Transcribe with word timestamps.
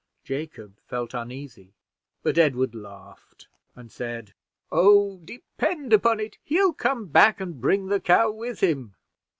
Jacob 0.23 0.79
felt 0.87 1.13
uneasy, 1.13 1.75
but 2.23 2.35
Edward 2.35 2.73
laughed, 2.73 3.47
and 3.75 3.91
said: 3.91 4.33
"Oh, 4.71 5.19
depend 5.23 5.93
upon 5.93 6.19
it, 6.19 6.39
he'll 6.43 6.73
come 6.73 7.05
back 7.05 7.39
and 7.39 7.61
bring 7.61 7.85
the 7.85 7.99
cow 7.99 8.31
with 8.31 8.61
him." 8.61 8.95